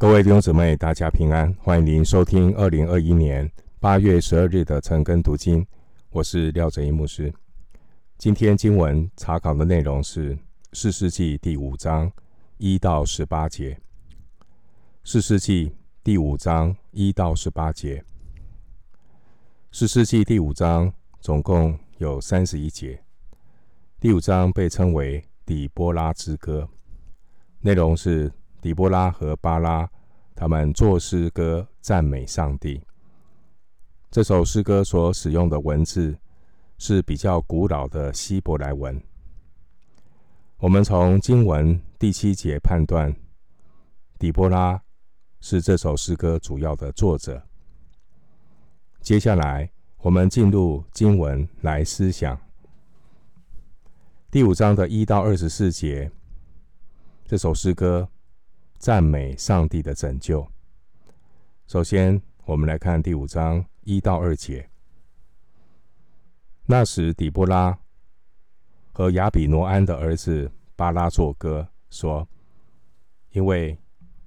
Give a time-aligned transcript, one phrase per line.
[0.00, 5.64] 各位弟兄姊妹，大家平安，欢迎您收听二零二一年八月十二日的晨更读经。
[6.08, 7.30] 我是廖哲一牧师。
[8.16, 10.38] 今天经文查考的内容是
[10.72, 12.10] 四世纪第五章
[12.56, 13.78] 一到十八节。
[15.04, 18.02] 四世纪第五章一到十八节。
[19.70, 20.90] 四世纪第五章
[21.20, 22.98] 总共有三十一节。
[24.00, 26.66] 第五章被称为底波拉之歌，
[27.60, 28.32] 内容是。
[28.60, 29.88] 底波拉和巴拉，
[30.34, 32.82] 他们作诗歌赞美上帝。
[34.10, 36.18] 这首诗歌所使用的文字
[36.76, 39.02] 是比较古老的希伯来文。
[40.58, 43.16] 我们从经文第七节判断，
[44.18, 44.82] 底波拉
[45.40, 47.42] 是这首诗歌主要的作者。
[49.00, 52.38] 接下来，我们进入经文来思想
[54.30, 56.10] 第五章的一到二十四节，
[57.24, 58.06] 这首诗歌。
[58.80, 60.48] 赞美上帝的拯救。
[61.66, 64.70] 首先，我们来看第五章一到二节。
[66.64, 67.78] 那时，底波拉
[68.90, 72.26] 和亚比挪安的儿子巴拉作歌，说
[73.32, 73.76] ：“因为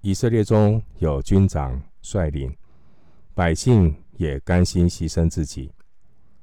[0.01, 2.55] 以色列中有军长率领，
[3.33, 5.73] 百姓也甘心牺牲自己，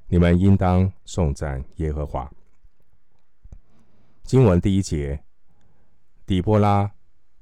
[0.08, 2.28] 你们应当颂赞耶和华。”
[4.24, 5.22] 经文第一节，
[6.26, 6.90] 底波拉。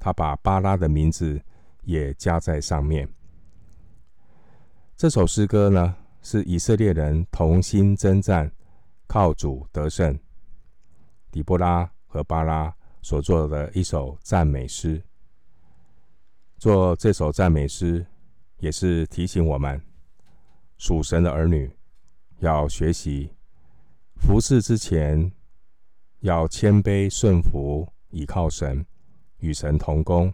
[0.08, 1.38] 他把巴拉的名字
[1.82, 3.06] 也加在上面。
[4.96, 8.50] 这首诗歌呢，是以色列人同心征战、
[9.06, 10.18] 靠主得胜。
[11.30, 15.02] 底波拉和巴拉所作的一首赞美诗。
[16.56, 18.06] 做这首赞美诗，
[18.60, 19.78] 也是提醒我们
[20.78, 21.70] 属神的儿女
[22.38, 23.30] 要学习
[24.16, 25.30] 服侍之前，
[26.20, 28.86] 要谦卑顺服，倚靠神。
[29.38, 30.32] 与神同工，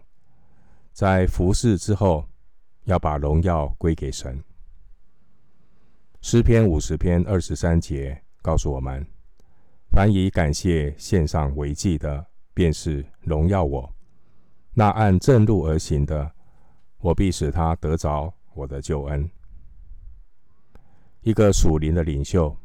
[0.93, 2.25] 在服侍之后，
[2.85, 4.43] 要把荣耀归给神。
[6.21, 9.05] 诗篇五十篇二十三节告诉我们：
[9.91, 13.87] 凡以感谢献上为祭的，便是荣耀我；
[14.73, 16.31] 那按正路而行的，
[16.97, 19.29] 我必使他得着我的救恩。
[21.21, 22.55] 一个属灵的领袖，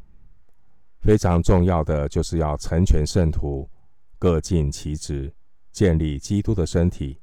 [1.00, 3.69] 非常重要的就是要成全圣徒，
[4.19, 5.32] 各尽其职。
[5.72, 7.20] 建立基督的身体，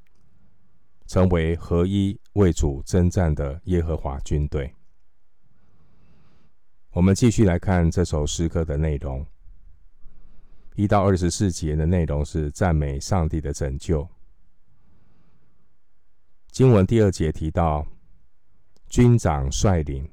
[1.05, 4.73] 成为合一为主征战的耶和华军队。
[6.91, 9.25] 我们继续来看这首诗歌的内容。
[10.75, 14.07] 一到二十四节的内容是赞美上帝的拯救。
[16.51, 17.85] 经文第二节提到，
[18.87, 20.09] 军长率领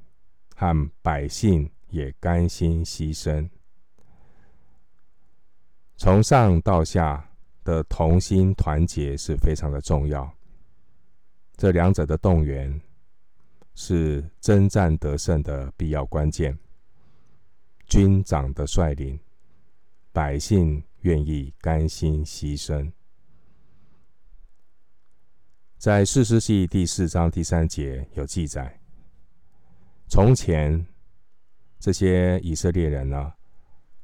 [0.55, 3.49] 和百姓也甘心牺牲，
[5.97, 7.29] 从上到下。
[7.65, 10.31] 的同心团结是非常的重要。
[11.57, 12.79] 这两者的动员
[13.73, 16.57] 是征战得胜的必要关键。
[17.87, 19.19] 军长的率领，
[20.11, 22.91] 百姓愿意甘心牺牲。
[25.77, 28.79] 在士师记第四章第三节有记载：
[30.07, 30.85] 从前
[31.79, 33.33] 这些以色列人呢，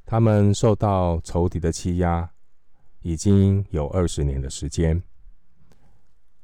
[0.04, 2.28] 他们受到仇敌的欺压。
[3.02, 5.00] 已经有二十年的时间，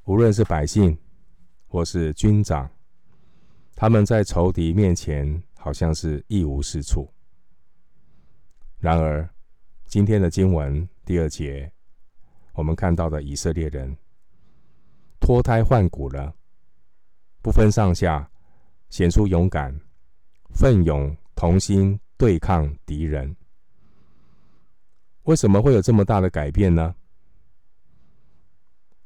[0.05, 0.97] 无论是百姓
[1.67, 2.69] 或是军长，
[3.75, 7.09] 他们在仇敌面前好像是一无是处。
[8.79, 9.29] 然而，
[9.87, 11.71] 今天的经文第二节，
[12.53, 13.97] 我们看到的以色列人
[15.21, 16.35] 脱胎换骨了，
[17.41, 18.29] 不分上下，
[18.91, 19.73] 显出勇敢、
[20.55, 23.37] 奋勇、同心对抗敌人。
[25.29, 26.95] 为什么会有这么大的改变呢？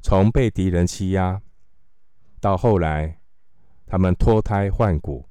[0.03, 1.43] 从被敌人欺压，
[2.41, 3.19] 到后来
[3.87, 5.28] 他们脱胎换骨，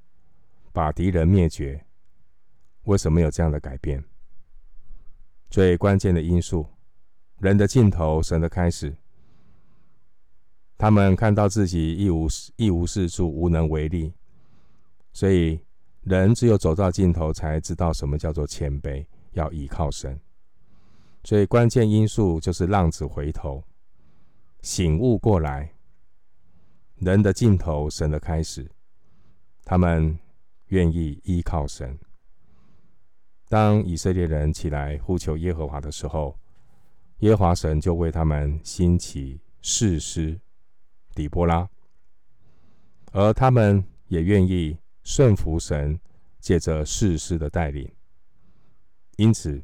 [0.73, 1.85] 把敌人灭绝。
[2.83, 4.03] 为什么有这样的改变？
[5.49, 6.67] 最关键的因素，
[7.37, 8.93] 人的尽头，神的开始。
[10.77, 12.27] 他们看到自己一无
[12.57, 14.13] 一无是处，无能为力，
[15.13, 15.57] 所以
[16.01, 20.19] 人只有走到尽头，才知道什么叫做谦卑，要依靠神。
[21.23, 23.63] 所以关键因素就是浪子回头，
[24.61, 25.71] 醒悟过来，
[26.95, 28.69] 人的尽头，神的开始。
[29.63, 30.17] 他们
[30.69, 31.97] 愿意依靠神。
[33.47, 36.35] 当以色列人起来呼求耶和华的时候，
[37.19, 40.39] 耶和华神就为他们兴起士师
[41.13, 41.69] 底波拉，
[43.11, 45.99] 而他们也愿意顺服神，
[46.39, 47.87] 借着士师的带领。
[49.17, 49.63] 因此。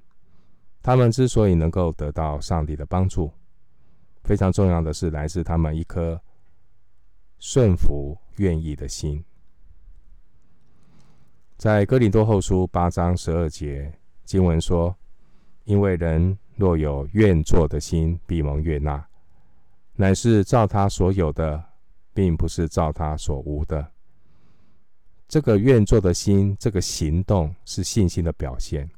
[0.88, 3.30] 他们之所以能够得到上帝的帮助，
[4.24, 6.18] 非常重要的是来自他们一颗
[7.40, 9.22] 顺服、愿意的心。
[11.58, 13.92] 在哥林多后书八章十二节
[14.24, 14.96] 经文说
[15.68, 19.06] ：“因为人若有愿做的心，必蒙悦纳，
[19.94, 21.62] 乃是照他所有的，
[22.14, 23.86] 并不是照他所无的。”
[25.28, 28.90] 这个愿做的心，这个行动是信心的表现。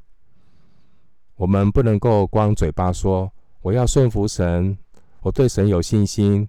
[1.40, 3.32] 我们不能够光嘴巴说
[3.62, 4.78] 我要顺服神，
[5.22, 6.46] 我对神有信心，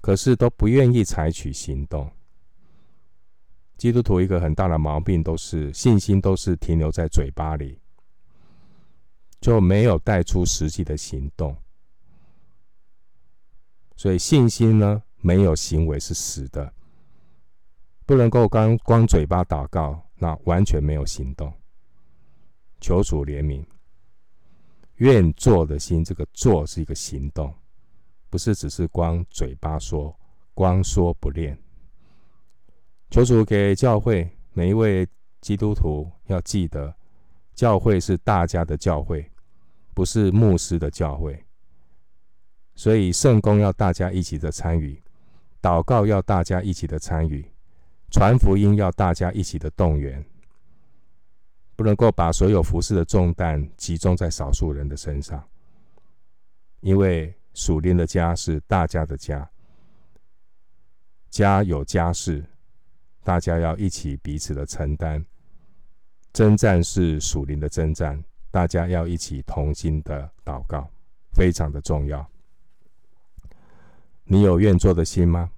[0.00, 2.10] 可是都不愿意采取行动。
[3.76, 7.78] 基督徒一个很大的毛病，都是信心都是停留在嘴巴里，
[9.40, 11.56] 就没有带出实际的行动。
[13.94, 16.74] 所以信心呢，没有行为是死的。
[18.04, 21.52] 不能够光光嘴巴祷告，那完全没有行动。
[22.80, 23.64] 求主怜悯，
[24.98, 27.52] 愿做的心，这个做是一个行动，
[28.30, 30.16] 不是只是光嘴巴说，
[30.54, 31.58] 光说不练。
[33.10, 35.06] 求主给教会每一位
[35.40, 36.94] 基督徒要记得，
[37.54, 39.30] 教会是大家的教会，
[39.94, 41.44] 不是牧师的教会。
[42.74, 45.02] 所以圣工要大家一起的参与，
[45.62, 47.44] 祷告要大家一起的参与。
[48.10, 50.24] 传福音要大家一起的动员，
[51.78, 55.48] 不能够把所有服饰的重担集中在少数人的身上，
[56.80, 59.48] 因为属灵的家是大家的家，
[61.30, 62.44] 家有家事，
[63.22, 65.24] 大家要一起彼此的承担。
[66.32, 68.20] 征战是属灵的征战，
[68.50, 70.90] 大家要一起同心的祷告，
[71.32, 72.28] 非常的重要。
[74.24, 75.52] 你有愿做的心吗？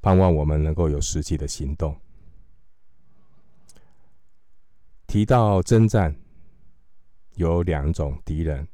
[0.00, 1.94] 盼望我们能够有实际的行动。
[5.16, 6.14] 提到征战，
[7.36, 8.68] 有两种敌人，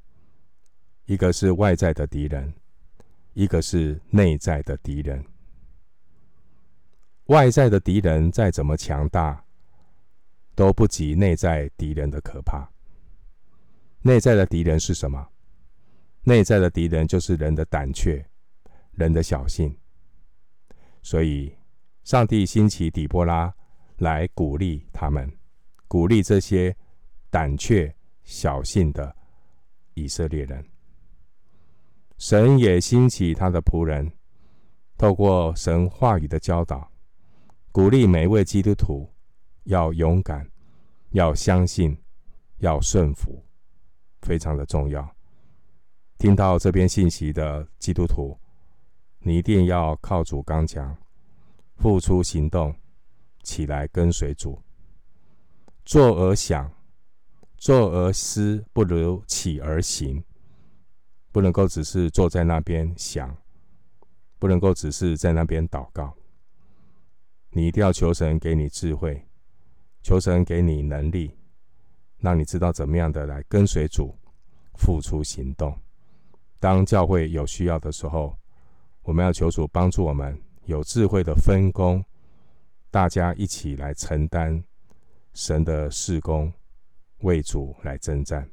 [1.04, 2.52] 一个是外在的敌人，
[3.34, 5.24] 一个是内在的敌人。
[7.26, 9.44] 外在的敌人再怎么强大，
[10.56, 12.68] 都不及内在敌人的可怕。
[14.00, 15.24] 内在的敌人是什么？
[16.22, 18.26] 内在的敌人就是人的胆怯，
[18.94, 19.72] 人的小性。
[21.02, 21.56] 所以，
[22.02, 23.54] 上帝兴起底波拉
[23.98, 25.32] 来鼓励他们，
[25.92, 26.74] 鼓励这些
[27.28, 29.14] 胆怯小信的
[29.92, 30.64] 以色列人。
[32.16, 34.10] 神也兴起他的仆人，
[34.96, 36.90] 透过神话语的教导，
[37.72, 39.06] 鼓励每一位基督徒
[39.64, 40.50] 要勇敢，
[41.10, 41.94] 要相信，
[42.60, 43.44] 要顺服，
[44.22, 45.06] 非常的重要。
[46.16, 48.34] 听到这边信息的基督徒。
[49.18, 50.96] 你一定要靠主刚强，
[51.76, 52.74] 付出行动，
[53.42, 54.58] 起来跟随主。
[55.84, 56.72] 坐而想，
[57.56, 60.22] 坐而思，不如起而行。
[61.30, 63.36] 不能够只是坐在那边想，
[64.38, 66.14] 不能够只是在那边祷告。
[67.50, 69.26] 你一定要求神给你智慧，
[70.02, 71.36] 求神给你能力，
[72.18, 74.14] 让你知道怎么样的来跟随主，
[74.74, 75.78] 付出行动。
[76.60, 78.36] 当教会有需要的时候。
[79.04, 82.04] 我们要求主帮助我们有智慧的分工，
[82.88, 84.62] 大家一起来承担
[85.34, 86.52] 神的事工，
[87.20, 88.48] 为主来征战。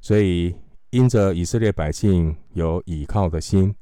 [0.00, 0.54] 所以，
[0.90, 3.74] 因着以色列百姓有倚靠的心，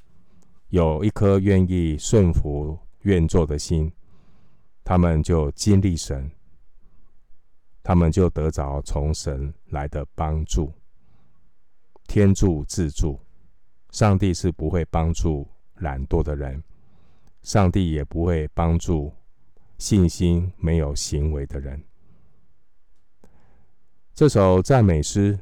[0.69, 3.91] 有一颗愿意顺服、愿做的心，
[4.85, 6.31] 他们就经历神，
[7.83, 10.73] 他们就得着从神来的帮助，
[12.07, 13.19] 天助自助。
[13.91, 16.63] 上帝是不会帮助懒惰的人，
[17.43, 19.13] 上帝也不会帮助
[19.81, 21.83] 信心没有行为的人。
[24.15, 25.39] 这首赞美诗，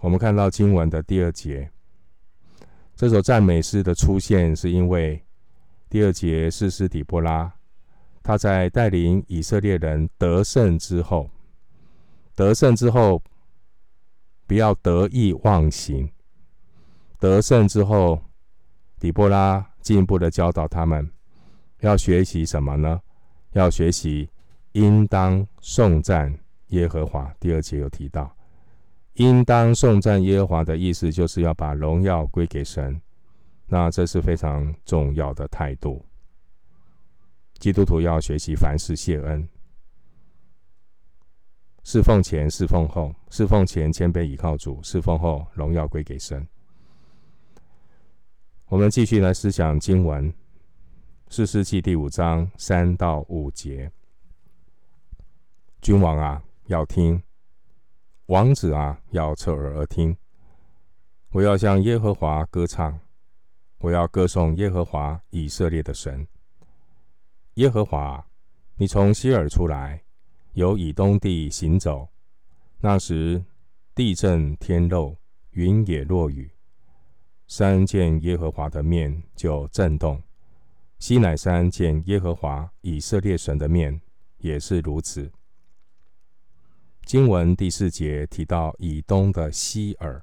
[0.00, 1.70] 我们看到经文的第二节。
[2.96, 5.22] 这首赞美诗的出现，是因为
[5.90, 7.52] 第二节是斯底波拉，
[8.22, 11.28] 他在带领以色列人得胜之后，
[12.34, 13.22] 得胜之后，
[14.46, 16.10] 不要得意忘形。
[17.18, 18.22] 得胜之后，
[18.98, 21.10] 底波拉进一步的教导他们，
[21.80, 23.02] 要学习什么呢？
[23.54, 24.28] 要学习
[24.72, 26.32] 应当颂赞
[26.68, 27.34] 耶和华。
[27.40, 28.36] 第二节有提到，
[29.14, 33.00] 应当颂赞耶和华的意思，就是要把荣耀归给神。
[33.66, 36.04] 那这是非常重要的态度。
[37.58, 39.48] 基督徒要学习凡事谢恩，
[41.82, 46.46] 侍奉前、侍奉后，侍奉前谦卑倚靠主，侍奉后荣耀归给神。
[48.66, 50.30] 我们继续来思想经文，
[51.36, 53.90] 《士师记》第五章三到五节。
[55.82, 57.20] 君王啊，要听；
[58.26, 60.16] 王子啊，要侧耳而听。
[61.30, 63.00] 我要向耶和华歌唱，
[63.78, 66.24] 我要歌颂耶和华以色列的神。
[67.54, 68.24] 耶和华，
[68.76, 70.04] 你从西尔出来，
[70.52, 72.06] 由以东地行走。
[72.78, 73.44] 那时
[73.92, 75.16] 地震天漏，
[75.50, 76.48] 云也落雨。
[77.48, 80.22] 山见耶和华的面就震动，
[81.06, 84.00] 西乃山见耶和华以色列神的面
[84.38, 85.30] 也是如此。
[87.04, 90.22] 经文第四节提到以东的西珥，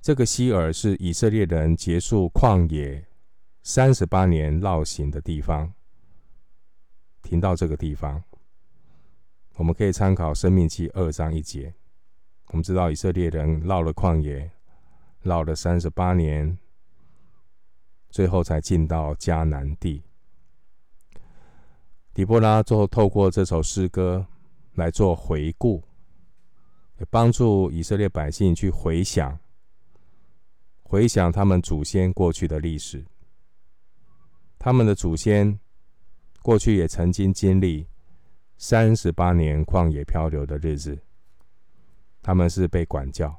[0.00, 3.04] 这个西珥是以色列人结束旷野
[3.62, 5.74] 三十八年绕行的地方。
[7.22, 8.24] 停到这个地方，
[9.56, 11.74] 我们可以参考《生命记》二章一节。
[12.46, 14.50] 我们知道以色列人绕了旷野。
[15.20, 16.56] 绕了三十八年，
[18.10, 20.02] 最后才进到迦南地。
[22.12, 24.26] 底波拉最后透过这首诗歌
[24.74, 25.82] 来做回顾，
[26.98, 29.38] 也帮助以色列百姓去回想，
[30.82, 33.04] 回想他们祖先过去的历史。
[34.58, 35.58] 他们的祖先
[36.42, 37.86] 过去也曾经经历
[38.58, 40.98] 三十八年旷野漂流的日子，
[42.20, 43.34] 他们是被管教。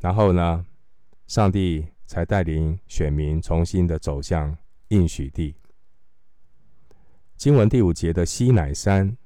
[0.00, 0.66] 然后呢，
[1.26, 5.54] 上帝才带领选民重新的走向应许地。
[7.36, 9.16] 经文第五节的西乃山，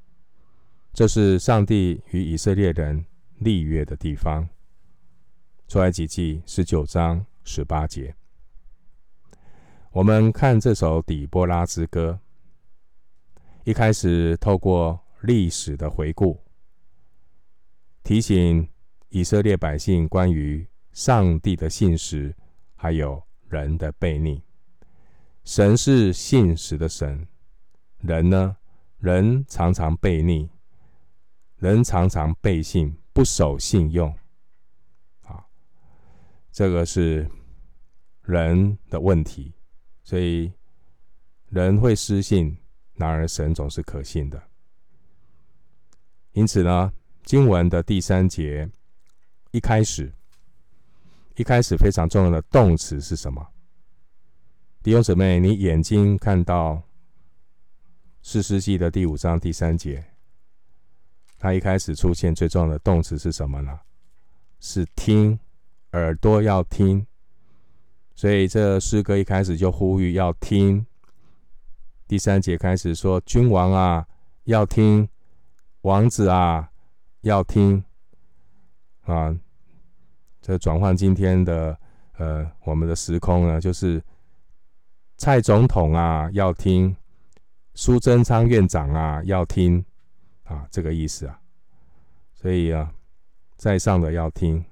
[0.92, 3.02] 这是上帝与以色列人
[3.38, 4.46] 立约的地方。
[5.66, 8.14] 出埃及记十九章十八节。
[9.90, 12.20] 我们看这首底波拉之歌，
[13.64, 16.38] 一开始透过历史的回顾，
[18.02, 18.68] 提醒。
[19.08, 22.34] 以色列百姓关于上帝的信实，
[22.84, 24.42] 还有人的悖逆。
[25.42, 27.26] 神是信实的神，
[28.00, 28.58] 人呢？
[28.98, 30.50] 人常常悖逆，
[31.56, 34.14] 人常常背信，不守信用。
[35.22, 35.46] 啊，
[36.52, 37.26] 这个是
[38.20, 39.54] 人的问题。
[40.02, 40.52] 所以
[41.48, 42.54] 人会失信，
[42.96, 44.42] 然而神总是可信的。
[46.32, 48.70] 因此呢，经文的第三节。
[49.52, 50.12] 一开始，
[51.36, 53.44] 一开始非常重要的动词是什么？
[54.84, 56.80] 弟兄姊妹，你眼睛看到
[58.22, 60.04] 士师记的第五章第三节，
[61.36, 63.80] 它一开始出现最重要的动词是什么呢？
[64.60, 65.38] 是听，
[65.92, 67.04] 耳朵要听。
[68.14, 70.86] 所以这诗歌一开始就呼吁要听。
[72.06, 74.06] 第三节开始说：“君王啊，
[74.44, 75.08] 要听；
[75.80, 76.70] 王子啊，
[77.22, 77.82] 要听。”
[79.02, 79.36] 啊。
[80.44, 81.74] 这转换今天的
[82.18, 84.02] 呃，我们的时空呢，就是
[85.16, 86.94] 蔡总统啊要听，
[87.72, 89.82] 苏贞昌院长啊要听
[90.42, 91.40] 啊，这个意思啊。
[92.34, 92.92] 所以啊，
[93.56, 94.62] 在上的要听，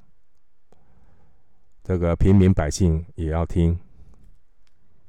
[1.83, 3.81] 这个平民百姓也要听，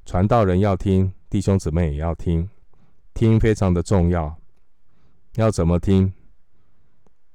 [0.06, 2.48] 传道人要听，弟兄姊妹也要听，
[3.12, 4.34] 听非常的重要。
[5.34, 6.10] 要怎么听？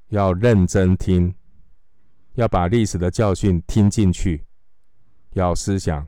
[0.08, 1.36] 要认真听。
[2.34, 4.46] 要把历史的教训听进去，
[5.32, 6.08] 要思想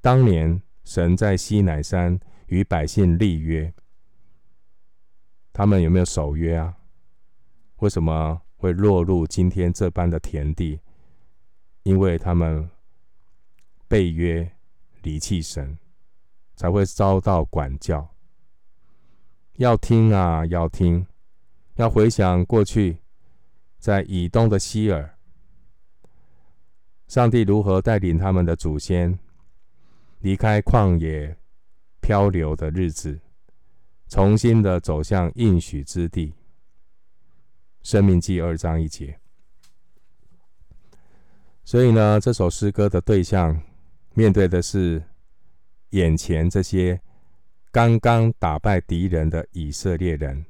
[0.00, 3.72] 当年神在西乃山与百姓立约，
[5.52, 6.76] 他们有没有守约啊？
[7.76, 10.80] 为什么会落入今天这般的田地？
[11.82, 12.70] 因为他们
[13.86, 14.50] 背约
[15.02, 15.78] 离弃神，
[16.56, 18.14] 才会遭到管教。
[19.56, 21.06] 要听啊，要听，
[21.74, 22.98] 要回想过去
[23.78, 25.13] 在以东的希珥。
[27.14, 29.16] 上帝如何带领他们的祖先
[30.18, 31.36] 离开旷野
[32.00, 33.20] 漂流的日子，
[34.08, 36.34] 重新的走向应许之地？
[37.84, 39.16] 生命记二章一节。
[41.62, 43.62] 所以呢，这首诗歌的对象
[44.14, 45.00] 面对的是
[45.90, 47.00] 眼前这些
[47.70, 50.44] 刚刚打败敌人的以色列人。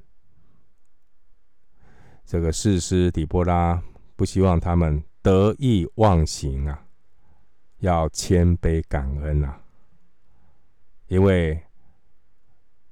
[2.24, 3.82] 这个士师底波拉
[4.16, 5.04] 不希望他们。
[5.24, 6.84] 得意忘形啊，
[7.78, 9.58] 要谦卑感恩啊，
[11.06, 11.62] 因为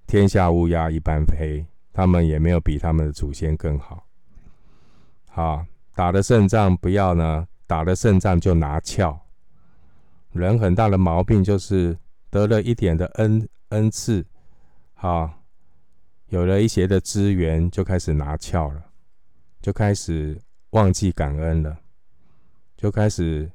[0.06, 4.06] 天下乌鸦一般飞，他们也没有比他们的祖先更好。
[5.28, 9.26] 好，打了胜仗不要呢，打了胜仗就拿翘。
[10.30, 11.98] 人很大的毛病就是
[12.30, 14.24] 得了一点的恩恩赐，
[14.94, 15.30] 好，
[16.28, 18.82] 有了一些的资源就开始拿翘了，
[19.60, 21.78] 就开始忘记感恩了。
[22.82, 23.48] 就开始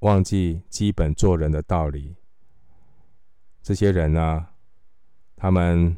[0.00, 2.16] 忘记基本做人的道理。
[3.62, 4.48] 这些人呢，
[5.36, 5.96] 他们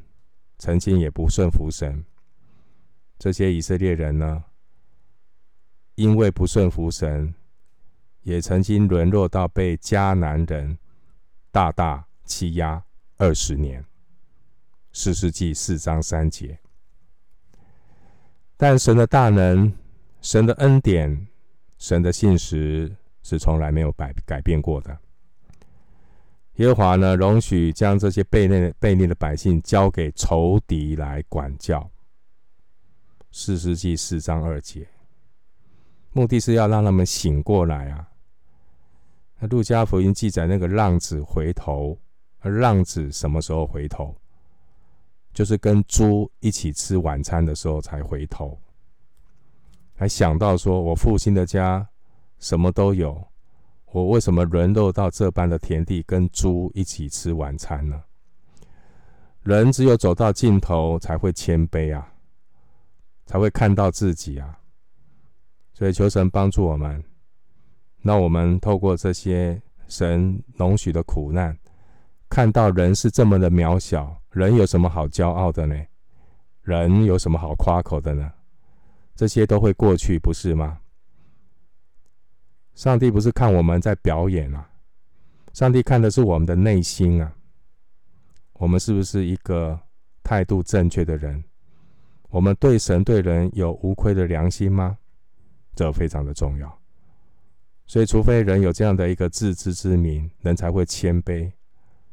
[0.59, 2.05] 曾经也不顺服神。
[3.19, 4.45] 这些以色列人呢，
[5.95, 7.35] 因为不顺服神，
[8.21, 10.76] 也曾经沦落到被迦南人
[11.50, 12.85] 大大欺压
[13.17, 13.83] 二十年。
[14.93, 16.59] 四世纪四章三节。
[18.59, 19.73] 但神的大能、
[20.21, 21.29] 神的恩典、
[21.85, 22.91] 神的信实
[23.23, 24.99] 是从来没有改改变过的。
[26.55, 31.91] 耶和华呢，容许将这些悖逆悖逆的百姓交给仇敌来管教。
[33.33, 34.88] 四世纪四章二节，
[36.12, 38.09] 目的是要让他们醒过来啊。
[39.38, 41.99] 那路加福音记载那个浪子回头，
[42.38, 44.17] 而浪子什么时候回头？
[45.35, 48.59] 就是跟猪一起吃晚餐的时候才回头，
[49.97, 51.89] 还想到说：“我父亲的家
[52.39, 53.27] 什么都有，
[53.93, 58.03] 我为什么沦落到这般的田地，跟猪一起吃晚餐呢？”
[59.43, 62.13] 人只有走到尽头，才会谦卑啊，
[63.27, 64.59] 才会看到自己啊。
[65.73, 67.03] 所以求神帮助我们，
[68.01, 71.57] 那我们透过这些神容许的苦难，
[72.29, 74.21] 看到人是这么的渺小。
[74.31, 75.77] 人有什么好骄傲的呢？
[76.63, 78.33] 人有什么好夸口的呢？
[79.14, 80.80] 这些都会过去，不是吗？
[82.75, 84.68] 上帝不是看我们在表演啊，
[85.52, 87.35] 上帝看的是我们的内心啊。
[88.54, 89.78] 我们是不是一个
[90.23, 91.42] 态度正确的人？
[92.30, 94.99] 我们对神对人有无愧的良心吗？
[95.76, 96.80] 这非常的重要。
[97.87, 101.52] 所以，除非人有这样的一个自知之明，人才会谦卑，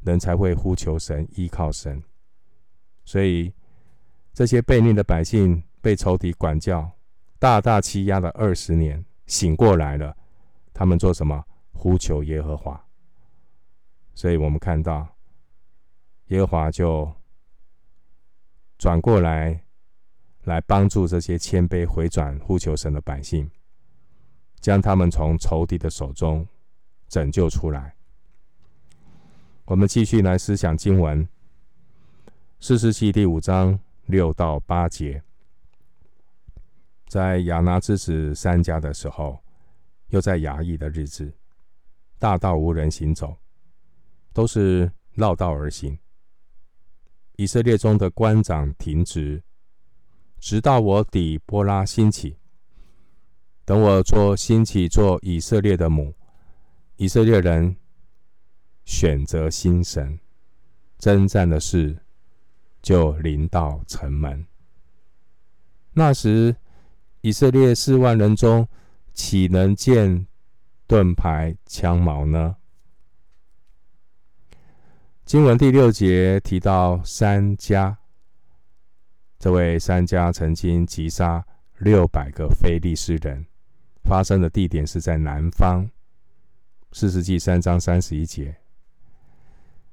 [0.02, 2.00] 人才会呼求神，依靠神。
[3.04, 3.52] 所以，
[4.32, 6.90] 这些悖逆的百姓被仇敌管教，
[7.38, 10.16] 大大欺压了二十年，醒过来了。
[10.72, 11.44] 他们做什么？
[11.72, 12.82] 呼求耶和华。
[14.14, 15.06] 所以我们看到，
[16.28, 17.12] 耶和华就
[18.78, 19.64] 转过来，
[20.44, 23.50] 来帮助这些谦卑回转、呼求神的百姓，
[24.60, 26.46] 将他们从仇敌的手中
[27.08, 27.94] 拯救出来。
[29.64, 31.26] 我们继续来思想经文。
[32.60, 35.22] 四十七第五章六到八节，
[37.12, 39.38] 在亚拿之子三家的时候，
[40.06, 41.30] 又在衙役的日子，
[42.18, 43.36] 大道无人行走，
[44.32, 45.98] 都是绕道而行。
[47.36, 49.42] 以色列中的官长停职，
[50.40, 52.38] 直到我底波拉兴起。
[53.66, 56.14] 等我做兴起做以色列的母，
[56.96, 57.76] 以色列人
[58.86, 60.18] 选择新神，
[60.96, 61.94] 征战的事。
[62.80, 64.46] 就临到城门。
[65.92, 66.56] 那时，
[67.22, 68.66] 以色列四万人中，
[69.14, 70.26] 岂能见
[70.88, 72.56] 盾牌枪矛呢？
[75.24, 77.96] 经文第六节提到三家，
[79.38, 81.46] 这位三家曾经击杀
[81.78, 83.46] 六百个非利士人，
[84.02, 85.88] 发生的地点是在南方。
[86.90, 88.56] 四世纪三章三十一节。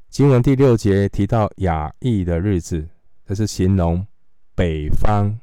[0.09, 2.89] 经文第六节提到亚亿的日子，
[3.23, 4.05] 这是形容
[4.55, 5.39] 北方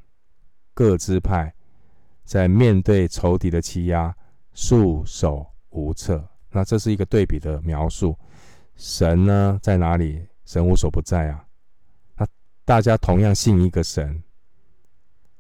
[0.75, 1.55] 各支派
[2.27, 4.15] 在面对仇敌的欺压
[4.53, 6.23] 束手无策。
[6.51, 8.15] 那这是一个对比的描述。
[8.75, 10.27] 神呢在哪里？
[10.45, 11.47] 神无所不在啊。
[12.17, 12.27] 那
[12.65, 14.23] 大家同样信一个神，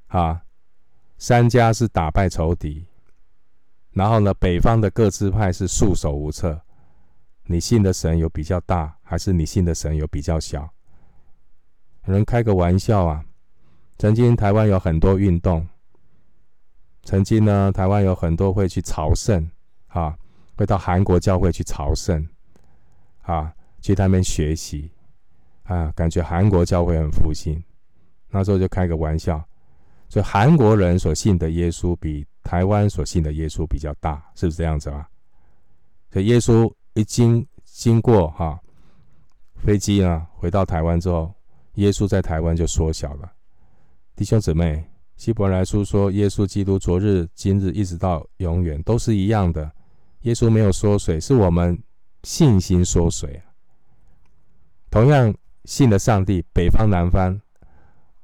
[0.06, 0.42] 啊，
[1.18, 2.86] 三家是打败仇敌，
[3.92, 6.60] 然后呢，北方的各支派是束手无策。
[7.44, 10.68] 你信的神有比较大，还是你信的神有比较小？
[12.06, 13.24] 有人开个玩笑啊，
[13.98, 15.68] 曾经台湾有很多运动，
[17.06, 19.50] 曾经呢，台湾有很多会去朝圣，
[19.86, 20.14] 啊，
[20.56, 22.28] 会到韩国教会去朝圣，
[23.22, 24.90] 啊，去他们学习，
[25.62, 27.58] 啊，感觉韩国教会很复兴。
[28.28, 29.42] 那时候就开个玩笑，
[30.08, 35.08] 所以韩国人所信的耶稣比台湾所信的耶稣比较大，是不是这样子啊？
[36.10, 36.70] 所以耶稣。
[36.96, 38.58] 一经经过哈
[39.56, 41.30] 飞机啊，回到台湾之后，
[41.74, 43.30] 耶稣在台湾就缩小了。
[44.14, 44.82] 弟兄姊妹，
[45.16, 49.70] 希伯来书说，耶稣基督昨日、今日一直到永远都是一样的。
[50.22, 51.82] 耶稣没有缩水，是我们
[52.22, 53.42] 信心缩水。
[54.90, 57.40] 同样信的上帝，北方南方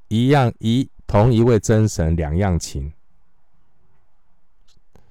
[0.07, 2.93] 一样一同一位真神，两样情。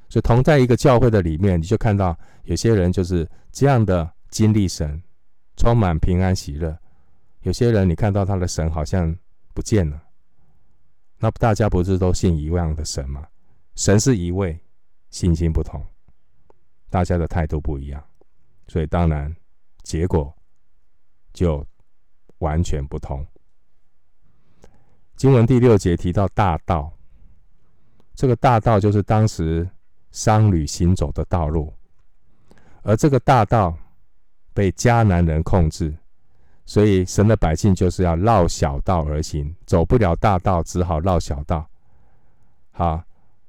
[0.08, 5.02] 所以同在一个教会的里面，你就看到有些人就是这样的经历神，
[5.56, 6.72] 充满平安喜乐；
[7.42, 9.14] 有些人你看到他的神好像
[9.52, 10.00] 不见了。
[11.22, 13.24] 那大家不是都信一样的神吗？
[13.76, 14.58] 神是一位，
[15.10, 15.80] 信心不同，
[16.90, 18.04] 大家的态度不一样，
[18.66, 19.32] 所以当然
[19.84, 20.34] 结果
[21.32, 21.64] 就
[22.38, 23.24] 完全不同。
[25.14, 26.92] 经文第六节提到大道，
[28.16, 29.70] 这个大道就是当时。
[30.14, 31.72] 商旅行走的道路，
[32.82, 33.74] 而这个大道
[34.52, 35.96] 被迦南人控制，
[36.64, 41.66] 所以神的百姓就是要绕小道而行，走不了大道，只好绕小道。
[42.70, 43.02] 好，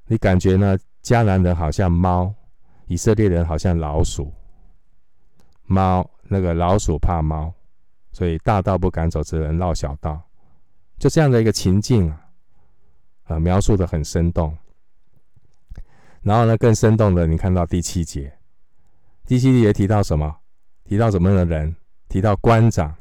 [0.08, 0.78] 你感觉呢？
[1.02, 2.34] 迦南人好像猫，
[2.88, 4.32] 以色列人好像老鼠。
[5.66, 7.54] 猫那个老鼠怕猫，
[8.12, 10.22] 所以大道不敢走，只能绕小道。
[10.98, 12.22] 就这样的一个情境啊，
[13.28, 14.58] 呃，描述的很生动。
[16.22, 18.34] 然后呢，更生动的，你看到第七节，
[19.26, 20.36] 第七节提到什么？
[20.86, 21.76] 提到什么样的人？
[22.08, 22.96] 提到官长。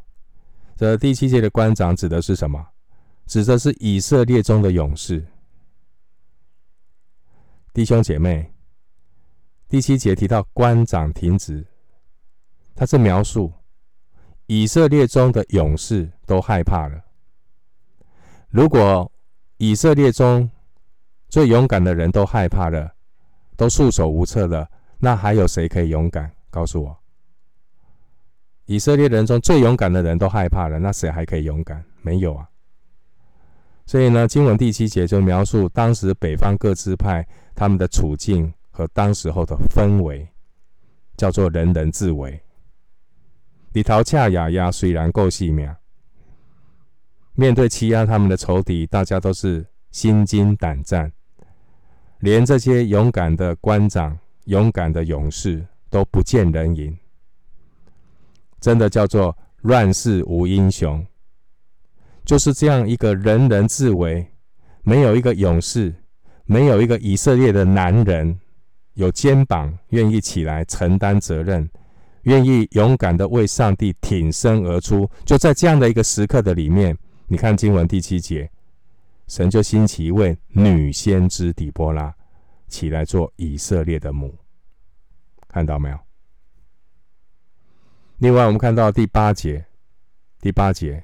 [0.83, 2.61] 这第七节的官长指的是什么？
[3.27, 5.25] 指的是以色列中的勇士。
[7.73, 8.53] 弟兄姐妹，
[9.68, 11.64] 第七节提到官长停职，
[12.75, 13.53] 他是描述
[14.47, 17.01] 以色列中的勇士都害怕了。
[18.49, 19.09] 如果
[19.59, 20.51] 以色列中
[21.29, 22.92] 最勇敢的人都害怕了，
[23.57, 24.68] 都束手无策了，
[24.99, 26.29] 那还有谁可以勇敢？
[26.51, 27.02] 告诉我，
[28.73, 31.85] 以色列人中最勇敢的人都害怕了，那谁还可以勇敢？
[32.01, 32.49] 没有啊。
[33.85, 40.27] 所以呢，经文第七节就描述当时北方各支派他们的处境和当时候的氛围，
[41.19, 42.41] 叫做人人自危。
[43.75, 45.71] 里陶恰雅雅虽然够细命，
[47.35, 51.13] 面对欺压他们的仇敌，大家都是心惊胆战，
[52.21, 56.97] 连这些勇敢的官长、勇敢的勇士都不见人影，
[58.62, 61.05] 真的叫做乱世无英雄。
[62.25, 64.25] 就是这样一个人人自危，
[64.83, 65.92] 没有一个勇士，
[66.44, 68.38] 没有一个以色列的男人
[68.94, 71.68] 有肩膀愿意起来承担责任，
[72.22, 75.11] 愿意勇敢的为上帝挺身而出。
[75.25, 76.96] 就在这样的一个时刻的里面，
[77.27, 78.48] 你看经文第七节，
[79.27, 82.14] 神就兴起一位女先知底波拉
[82.68, 84.33] 起来做以色列的母，
[85.48, 85.98] 看到没有？
[88.23, 89.67] 另外，我们看到第八节，
[90.41, 91.03] 第八节。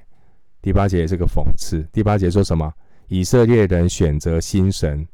[0.62, 1.82] 第八节也是个讽刺。
[1.92, 2.72] 第八节说什么？
[3.08, 5.04] 以色列人选择新神，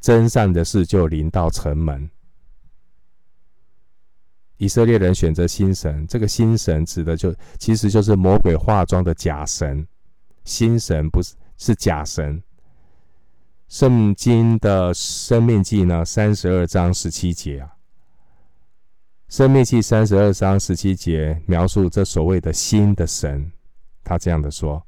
[0.00, 2.08] 真善的事就临到城门。
[4.56, 9.86] 以色列人选择新神，这个新神指的就其实就是魔鬼化妆的假神。
[10.44, 12.42] 新神不是，是假神。
[13.68, 17.76] 圣经的生命记呢，三十二章十七节啊，
[19.30, 23.52] 申命记三十二章十七节描述这所谓的新的神，
[24.02, 24.84] 他这样的说。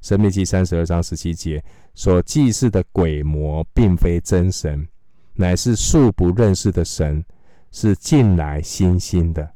[0.00, 1.62] 申命记三十二章十七节
[1.96, 4.86] 所祭祀的鬼魔，并非真神，
[5.34, 7.24] 乃是素不认识的神，
[7.72, 9.52] 是近来新兴的。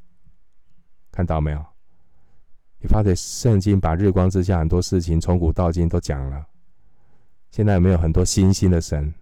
[1.12, 1.64] 看到没有？
[2.80, 6.44] 你发觉圣经把日光之下很多事情从古到今都讲了。
[7.52, 9.14] 现在有没有很多新兴的神？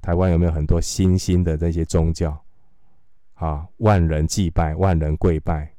[0.00, 2.41] 台湾有没有很多新兴的这些宗教？
[3.42, 5.74] 啊，万人祭拜，万人跪拜，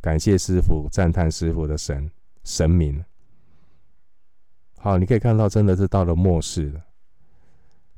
[0.00, 2.08] 感谢师傅，赞叹师傅的神
[2.44, 3.04] 神明。
[4.78, 6.80] 好，你可以看到，真的是到了末世了。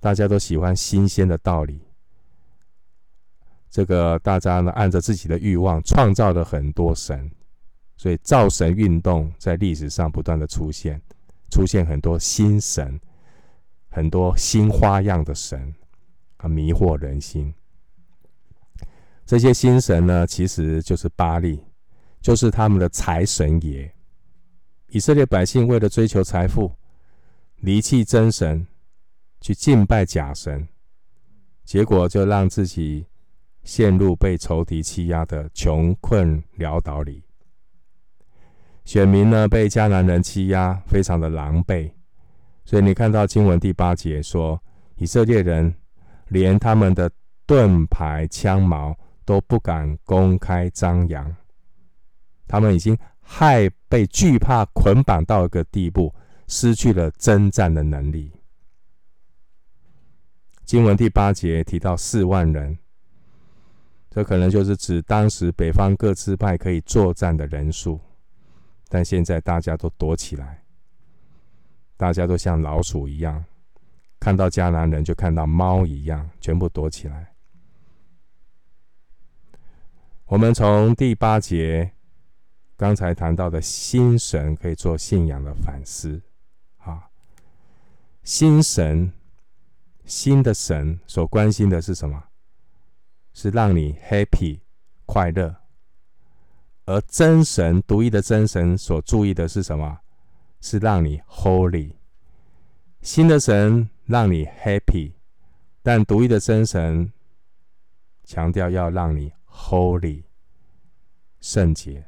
[0.00, 1.82] 大家都喜欢新鲜的道理。
[3.68, 7.30] 这个大家呢，按着自己的欲望创造了很多神，
[7.98, 10.98] 所以造神运动在历史上不断的出现，
[11.50, 12.98] 出现很多新神，
[13.90, 15.74] 很多新花样的神，
[16.38, 17.52] 啊，迷惑人心。
[19.24, 21.62] 这些新神呢，其实就是巴力，
[22.20, 23.90] 就是他们的财神爷。
[24.88, 26.70] 以色列百姓为了追求财富，
[27.60, 28.66] 离弃真神，
[29.40, 30.68] 去敬拜假神，
[31.64, 33.06] 结果就让自己
[33.62, 37.22] 陷入被仇敌欺压的穷困潦倒里。
[38.84, 41.90] 选民呢，被迦南人欺压，非常的狼狈。
[42.64, 44.60] 所以你看到经文第八节说，
[44.96, 45.74] 以色列人
[46.28, 47.10] 连他们的
[47.46, 51.34] 盾牌、枪矛都不敢公开张扬，
[52.46, 52.96] 他们已经。
[53.24, 56.12] 害被惧怕捆绑到一个地步，
[56.48, 58.32] 失去了征战的能力。
[60.64, 62.76] 经文第八节提到四万人，
[64.10, 67.98] 这可能就是指当时北方各支派可以作战的人数，
[68.88, 70.62] 但现在大家都躲起来，
[71.96, 73.42] 大家都像老鼠一样，
[74.18, 77.31] 看到迦南人就看到猫一样，全部躲起来。
[80.32, 81.92] 我们从第八节。
[82.74, 86.22] 刚才谈到的新神可以做信仰的反思，
[86.78, 87.10] 啊，
[88.22, 89.12] 新神、
[90.06, 92.24] 新的神所关心的是什么？
[93.34, 94.60] 是让你 happy
[95.04, 95.54] 快乐，
[96.86, 99.98] 而真神独一的真神所注意的是什么？
[100.62, 101.92] 是让你 holy。
[103.02, 105.12] 新的神让你 happy，
[105.82, 107.12] 但独一的真神
[108.24, 110.24] 强调要让你 holy，
[111.40, 112.06] 圣洁。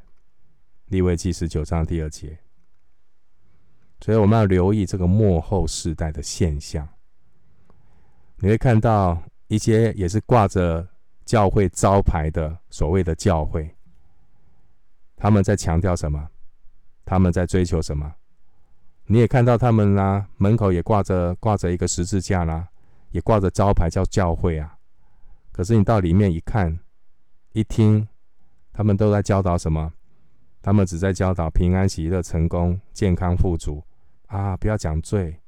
[0.86, 2.38] 利未记十九章第二节。
[4.00, 6.86] 所以我们要留意这个末后世代的现象。
[8.36, 10.86] 你会看到一些也是挂着
[11.24, 13.74] 教会招牌的所谓的教会，
[15.16, 16.28] 他们在强调什么？
[17.06, 18.14] 他们在追求什么？
[19.06, 22.68] 你也看到他们啦、门口也挂着挂着一个十字架啦，
[23.10, 24.78] 也挂着招牌叫教会啊。
[25.50, 26.78] 可是你到里面一看、
[27.54, 28.06] 一听，
[28.72, 29.92] 他们都在教导什么？
[30.60, 33.82] 他们只在教导平安、喜乐、成功、健康、富足
[34.26, 34.56] 啊！
[34.58, 35.40] 不要讲罪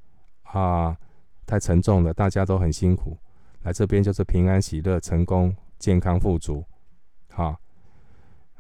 [0.45, 0.97] 啊，
[1.45, 3.19] 太沉重了，大家都很辛苦。
[3.63, 6.65] 来这边就是平安、喜乐、成功、健康、富足，
[7.31, 7.61] 好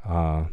[0.02, 0.50] 啊！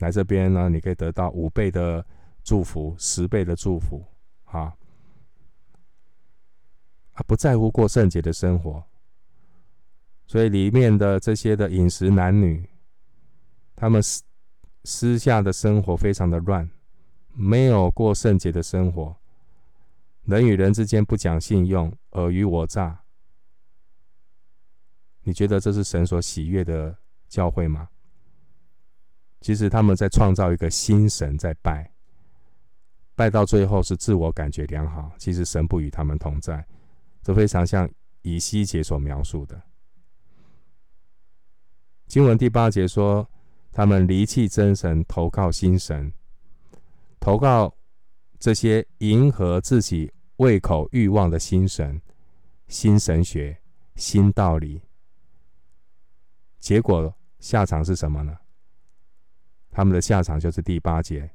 [0.00, 2.04] 来这边呢，你可以得到五倍的。
[2.46, 4.04] 祝福十倍的祝福，
[4.44, 4.76] 啊，
[7.14, 8.84] 啊，不在乎过圣洁的生活，
[10.26, 12.68] 所以里面的这些的饮食男女，
[13.76, 14.22] 他们私
[14.84, 16.68] 私下的生活非常的乱，
[17.32, 19.16] 没有过圣洁的生活，
[20.24, 23.00] 人与人之间不讲信用，尔虞我诈。
[25.22, 26.96] 你觉得这是神所喜悦的
[27.28, 27.88] 教会吗？
[29.40, 31.90] 其实他们在创造一个新神，在拜。
[33.14, 36.66] 拜到最后是自我感觉良好，其实神不与他们同在，
[37.22, 37.88] 这非常像
[38.22, 39.62] 以西结所描述的。
[42.06, 43.28] 经文第八节说，
[43.72, 46.12] 他们离弃真神，投靠新神，
[47.18, 47.74] 投靠
[48.38, 52.00] 这些迎合自己胃口欲望的新神、
[52.68, 53.58] 新神学、
[53.96, 54.80] 新道理。
[56.60, 58.36] 结果下场是什么呢？
[59.70, 61.30] 他们的下场就是第八节。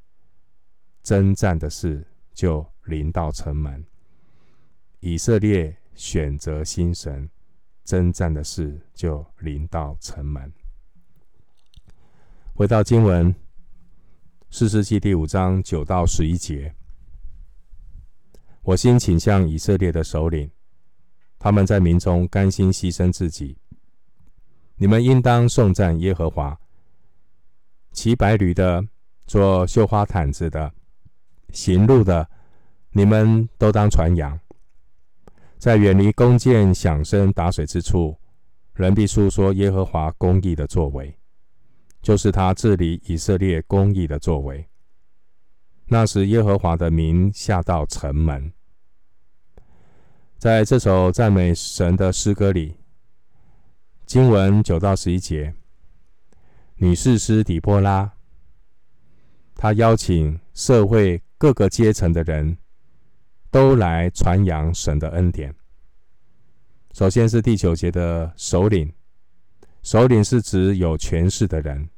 [1.01, 3.83] 征战的事就临到城门，
[4.99, 7.29] 以色列选择新神，
[7.83, 10.51] 征战的事就临到城门。
[12.59, 13.33] 回到经文，
[14.49, 16.75] 四世纪第五章九到十一节，
[18.63, 20.51] 我心倾向以色列的首领，
[21.39, 23.57] 他们在民中甘心牺牲自己。
[24.75, 26.59] 你们应当颂赞耶和华。
[27.93, 28.85] 骑白驴的，
[29.25, 30.69] 做绣花毯子的。
[31.53, 32.29] 行路的，
[32.91, 34.37] 你们都当传扬，
[35.57, 38.17] 在远离弓箭、响声、打水之处，
[38.73, 41.17] 人必述说耶和华公义的作为，
[42.01, 44.67] 就是他治理以色列公义的作为。
[45.85, 48.51] 那时，耶和华的名下到城门。
[50.37, 52.77] 在这首赞美神的诗歌里，
[54.05, 55.53] 经文九到十一节，
[56.75, 58.13] 女士师底波拉，
[59.55, 61.21] 她邀请社会。
[61.41, 62.57] 各个阶层的人
[63.49, 65.55] 都来传扬神的恩典。
[66.91, 68.93] 首先是第九节的首领，
[69.81, 71.89] 首领是指有权势的人。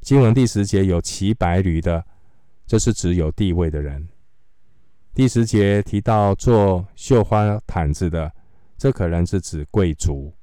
[0.00, 2.04] 经文第十节有骑白驴的，
[2.66, 4.08] 这是指有地位的人。
[5.14, 8.32] 第十节提到做绣花毯子的，
[8.76, 10.34] 这可能是指贵族。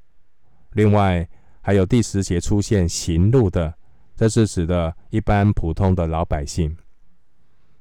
[0.71, 1.27] 另外
[1.61, 3.73] 还有第十节出现行路的，
[4.15, 6.77] 这是指的一般普通的老百姓。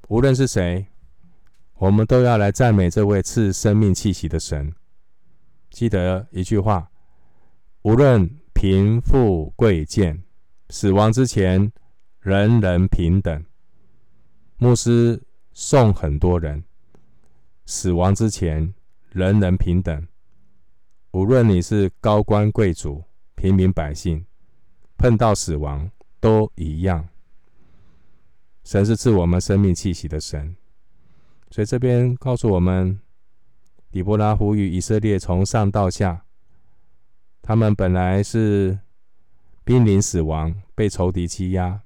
[0.09, 0.87] 无论是谁，
[1.75, 4.75] 我们都要来赞美这位赐生命气息的神。
[5.71, 6.90] 记得一句话：
[7.83, 10.23] 无论贫富贵贱，
[10.69, 11.73] 死亡之前，
[12.21, 13.43] 人人平等。
[14.59, 15.23] 牧师
[15.55, 16.63] 送很多人，
[17.65, 18.75] 死亡之前，
[19.13, 20.07] 人人平等。
[21.13, 23.03] 无论你是高官贵族、
[23.35, 24.27] 平民百姓，
[24.99, 25.91] 碰到死亡
[26.21, 27.09] 都一样。
[28.63, 30.55] 神是赐我们生命气息的神，
[31.51, 33.01] 所以这边告诉我们，
[33.91, 36.27] 底波拉呼吁以色列从上到下，
[37.43, 38.79] 他们本来是
[39.65, 41.81] 濒临死亡，被仇敌欺压，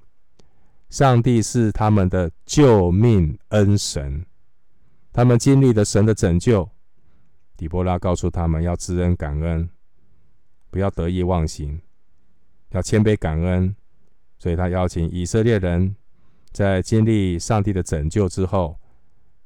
[0.88, 4.24] 上帝是他们的救命恩神，
[5.12, 6.68] 他们经历了神的拯救，
[7.56, 9.68] 底波拉告诉他们要知恩感恩，
[10.70, 11.80] 不要得意忘形，
[12.70, 13.74] 要谦卑感恩，
[14.38, 15.94] 所以他邀请以色列人。
[16.52, 18.78] 在经历上帝的拯救之后，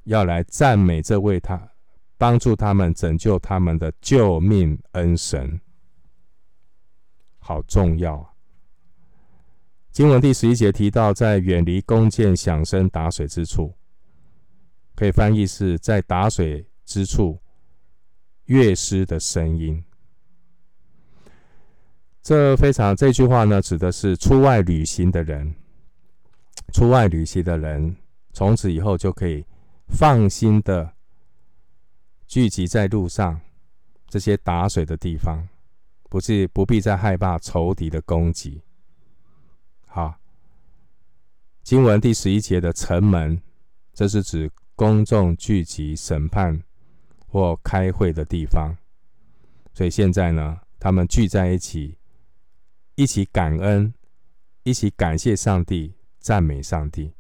[0.05, 1.59] 要来赞美这位他
[2.19, 5.59] 帮助他们拯救他们的救命恩神，
[7.49, 8.29] 好重要啊！
[9.91, 13.75] 经文第十一节提到，在远离弓箭、响声、打水之处，
[14.95, 17.41] 可以翻译是在打水之处，
[18.45, 19.83] 乐师的声音。
[22.21, 25.55] 这非常这句话呢，指的是出外旅行的人。
[26.75, 27.97] 出外旅行的人，
[28.35, 29.43] 从此以后就可以
[29.87, 30.93] 放心的
[32.27, 33.41] 聚集在路上，
[34.07, 35.49] 这些打水的地方，
[36.09, 38.63] 不是不必再害怕仇敌的攻击。
[39.87, 40.15] 好，
[41.63, 43.41] 经文第十一节的城门，
[43.93, 46.63] 这是指公众聚集、审判
[47.27, 48.77] 或开会的地方。
[49.75, 51.99] 所以现在呢，他们聚在一起，
[52.95, 53.93] 一起感恩，
[54.63, 57.13] 一起感谢上帝，赞美上帝。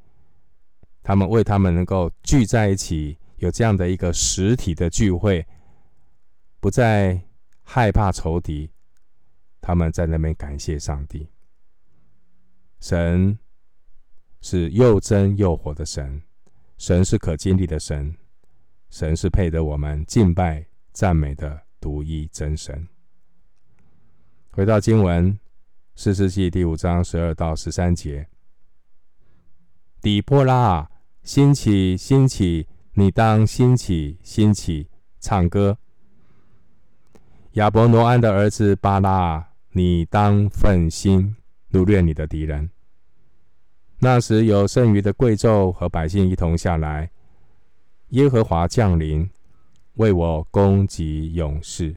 [1.02, 5.46] 他们为他们能够聚在一起，有这样的一个实体的聚会，
[6.60, 7.22] 不再
[7.62, 8.70] 害怕仇敌，
[9.60, 11.28] 他们在那边感谢上帝。
[12.80, 13.38] 神
[14.40, 16.22] 是又真又活的神，
[16.76, 18.16] 神是可经历的神，
[18.90, 22.86] 神是配得我们敬拜赞美的独一真神。
[24.50, 25.38] 回到经文，
[25.94, 28.28] 四世纪第五章十二到十三节，
[30.00, 30.88] 底波拉，
[31.22, 35.78] 兴起，兴起，你当兴起，兴起，唱歌。
[37.52, 41.34] 亚伯挪安的儿子巴拉，你当奋心。
[41.70, 42.70] 掳掠你的敌人。
[43.98, 47.10] 那时有剩余的贵胄和百姓一同下来，
[48.08, 49.28] 耶和华降临，
[49.96, 51.94] 为我攻击勇士。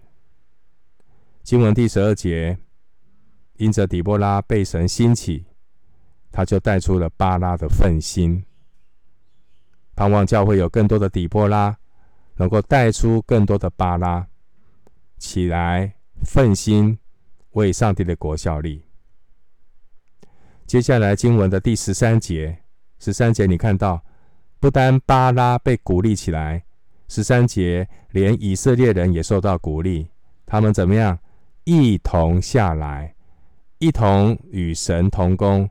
[1.41, 2.57] 经文第十二节，
[3.55, 5.45] 因着底波拉被神兴起，
[6.33, 8.43] 他就带出了巴拉的奋心。
[9.95, 11.77] 盼望教会有更多的底波拉，
[12.35, 14.27] 能够带出更多的巴拉，
[15.17, 16.99] 起来奋心
[17.51, 18.85] 为上帝的国效力。
[20.65, 22.59] 接下来经文的第十三节，
[22.99, 24.03] 十三节你看到，
[24.59, 26.63] 不单巴拉被鼓励起来，
[27.07, 30.07] 十三节连以色列人也受到鼓励，
[30.45, 31.19] 他们怎么样？
[31.63, 33.15] 一同下来，
[33.79, 35.69] 一同与神同工，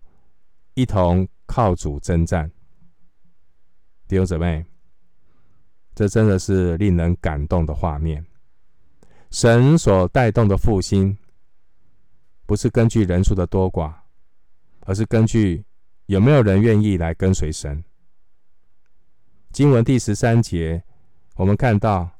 [0.74, 2.50] 一同靠主征战。
[4.06, 4.64] 弟兄姊妹，
[5.94, 8.24] 这真的是令人感动的画面。
[9.30, 11.16] 神所带动的复兴，
[12.50, 13.94] 不是根据人数的多寡。
[14.80, 15.64] 而是根据
[16.06, 17.84] 有没有人愿意来跟随神。
[19.52, 20.82] 经文第十三节，
[21.36, 22.10] 我们看到，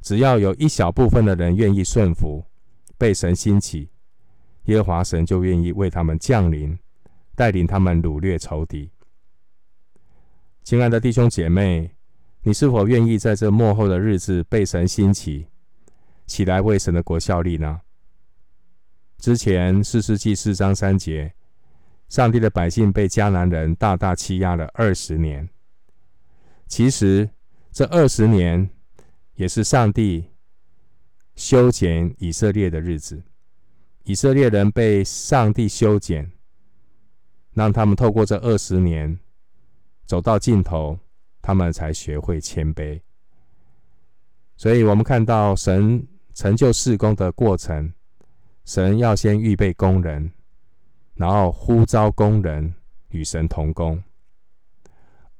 [0.00, 2.46] 只要有一小部分的人愿意顺服，
[2.96, 3.90] 被神兴起，
[4.64, 6.78] 耶和华神就愿意为他们降临，
[7.34, 8.90] 带领他们掳掠仇敌。
[10.62, 11.94] 亲爱的弟兄姐妹，
[12.40, 15.46] 你是否愿意在这幕后的日子被神兴起，
[16.26, 17.82] 起来为神的国效力呢？
[19.24, 21.32] 之前四世纪四章三节。
[22.10, 25.48] 上帝的百姓被迦南人大大欺压了二十年。
[26.66, 27.30] 其实
[27.72, 28.68] 这二十年
[29.36, 30.26] 也是上帝
[31.36, 33.22] 修剪以色列的日子。
[34.02, 36.30] 以色列人被上帝修剪，
[37.54, 39.18] 让他们透过这二十年
[40.04, 40.98] 走到尽头，
[41.40, 43.00] 他们才学会谦卑。
[44.58, 47.90] 所以，我们看到神成就事工的过程，
[48.64, 50.30] 神要先预备工人。
[51.16, 52.74] 然后呼召工人
[53.10, 54.02] 与神同工，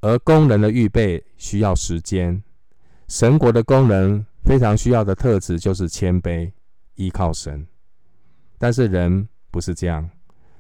[0.03, 2.41] 而工人的预备需要时间。
[3.09, 6.53] 神国的工人非常需要的特质就是谦卑，
[6.95, 7.67] 依靠神。
[8.57, 10.09] 但是人不是这样，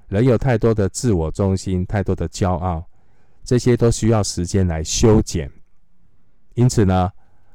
[0.09, 2.85] 人有太多的自我中心，太多的骄傲，
[3.45, 5.49] 这些都需要时间来修剪。
[6.55, 7.09] 因此呢，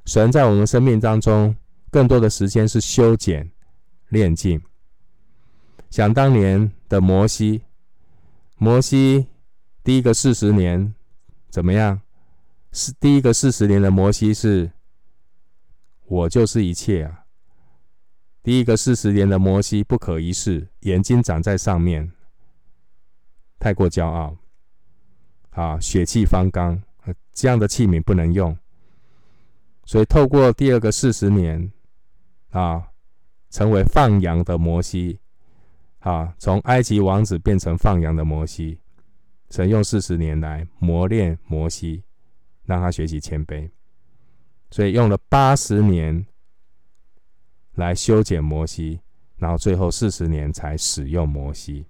[0.05, 1.53] 神在我们生命当中
[1.91, 3.51] 更多的时间是修剪、
[4.07, 4.61] 炼净。
[5.89, 7.63] 想当年的摩西，
[8.57, 9.27] 摩西
[9.83, 10.93] 第一个四十年
[11.49, 12.01] 怎么样？
[12.71, 14.71] 是第一个四十年的摩西是，
[16.05, 17.25] 我就是一切啊。
[18.43, 22.11] 第一个四十年的摩西不可一世，眼睛长在上面，
[23.57, 24.37] 太过骄傲，
[25.49, 26.81] 啊，血气方刚，
[27.33, 28.55] 这样的器皿不能用。
[29.85, 31.71] 所以透过第二个四十年，
[32.51, 32.89] 啊，
[33.49, 35.19] 成为放羊的摩西。
[35.99, 38.79] 啊，从埃及王子变成放羊的摩西，
[39.49, 42.03] 神用四十年来磨练摩西，
[42.63, 43.69] 让他学习谦卑，
[44.71, 46.25] 所以用了八十年
[47.75, 49.01] 来修剪摩西，
[49.35, 51.85] 然后最后四十年才使用摩西。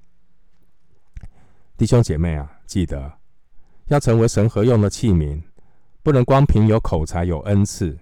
[1.78, 3.20] 弟兄姐妹啊，记得
[3.88, 5.42] 要成为神合用的器皿，
[6.02, 7.98] 不能光凭有口才、有恩赐，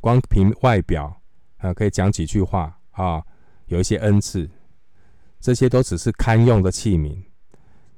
[0.00, 1.20] 光凭外表
[1.58, 3.22] 啊，可以讲几句话啊，
[3.66, 4.50] 有一些恩赐。
[5.40, 7.16] 这些都只是堪用的器皿。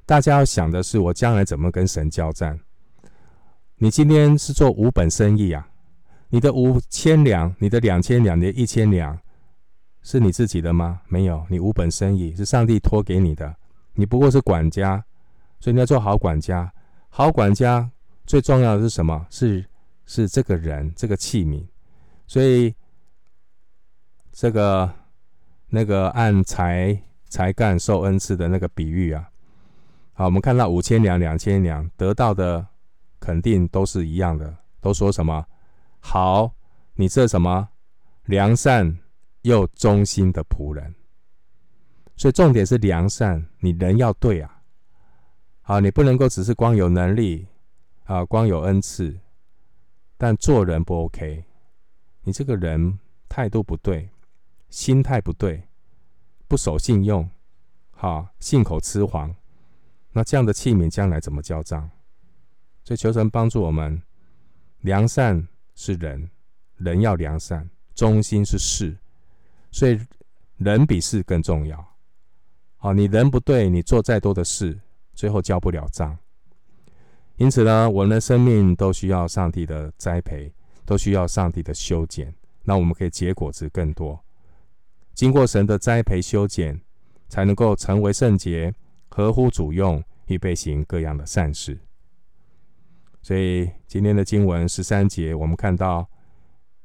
[0.05, 2.59] 大家要想的是，我将来怎么跟神交战？
[3.77, 5.69] 你今天是做五本生意啊？
[6.29, 9.19] 你的五千两、你的两千两、你的一千两，
[10.03, 11.01] 是你自己的吗？
[11.09, 13.55] 没有，你五本生意是上帝托给你的。
[13.95, 15.05] 你不过是管家，
[15.61, 16.73] 所以你要做好管家。
[17.09, 17.91] 好管家
[18.27, 19.27] 最重要的是什么？
[19.31, 19.65] 是
[20.07, 21.67] 是这个人，这个器皿。
[22.27, 22.75] 所以
[24.33, 24.93] 这个。
[25.71, 26.99] 那个按才
[27.29, 29.31] 才干受恩赐的那个比喻啊。
[30.13, 32.67] 好，我们看到五千两、两千两得到的
[33.21, 35.47] 肯定都是一样的，都说什么？
[36.01, 36.53] 好，
[36.95, 37.69] 你这什么
[38.25, 38.99] 良善
[39.43, 40.95] 又忠心的仆人。
[42.17, 44.61] 所以重点是良善，你人要对啊。
[45.61, 47.47] 好，你不能够只是光有能力
[48.05, 49.17] 啊，光有恩赐，
[50.17, 51.45] 但做人不 OK。
[52.23, 52.99] 你这个人
[53.29, 54.09] 态度不对，
[54.69, 55.68] 心态不对，
[56.49, 57.29] 不守信用，
[57.91, 59.35] 好，信口雌黄。
[60.13, 61.89] 那这样的器皿将来怎么交账？
[62.83, 64.03] 所以求神帮助我们，
[64.81, 66.31] 良善是人，
[66.79, 67.63] 人要良善；
[67.95, 68.97] 忠心是事，
[69.71, 70.01] 所以
[70.57, 71.87] 人比事更重要。
[72.79, 74.81] 好，你人不对，你做再多的事，
[75.13, 76.17] 最后交不了账。
[77.37, 80.53] 因此呢，我们的生命都需要上帝的栽培，
[80.87, 82.35] 都需要上帝的修剪，
[82.65, 84.19] 那我们可以结果子更多。
[85.19, 86.81] 经过神的栽培修剪，
[87.29, 88.73] 才能够成为圣洁。
[89.09, 91.77] 合乎主用，预备行各样的善事。
[93.21, 96.09] 所以今天的经文十三节，我们看到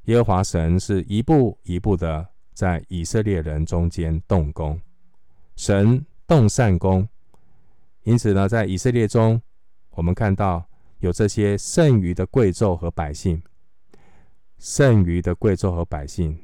[0.06, 4.82] 耶和华神是一步一步的在以色列人中间动工，
[5.56, 7.08] 神动善工。
[8.02, 9.40] 因此呢，在以色列中，
[9.92, 10.68] 我们看到
[11.02, 13.44] 有这些剩余的贵胄和百姓，
[14.58, 16.36] 剩余的贵胄和百姓。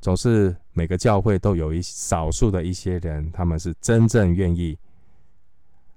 [0.00, 4.78] 总是每个教会都有一少数的一些人，他们是真正愿意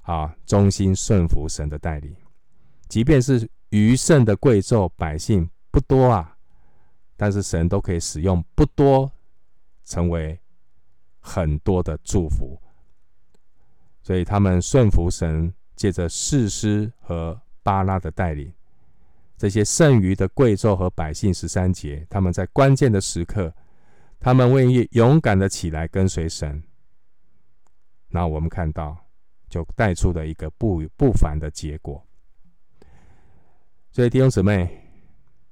[0.02, 2.14] 啊，忠心顺服神的带领，
[2.90, 6.36] 即便是余剩的贵胄百姓不多啊，
[7.16, 9.10] 但是神都可以使用不多，
[9.86, 10.38] 成为
[11.22, 12.60] 很多的祝福。
[14.02, 18.52] 所以他们顺服神，借着士师和巴拉的带领，
[19.38, 23.54] 这些剩余的贵胄和百姓十三节，他们在关键的时刻。
[24.24, 26.64] 他们愿意勇敢的起来跟随神，
[28.08, 28.98] 那我们看到
[29.50, 32.02] 就带出了一个不不凡的结果。
[33.92, 34.82] 所以弟兄姊妹，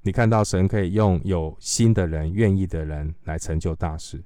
[0.04, 4.24] 你看到神可以用有心的人、愿意的人来成就大事，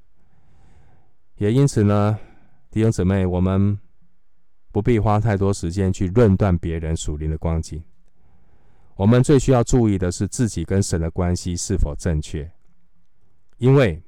[1.37, 2.19] 也因此呢，
[2.69, 3.75] 弟兄姊妹，我们
[4.71, 7.83] 不必花太多时间去论断别人属灵的光景。
[8.95, 12.47] 我们最需要注意的是自己跟神的关系是否正确，
[13.57, 13.99] 因为。